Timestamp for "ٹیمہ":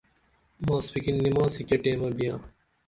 1.83-2.09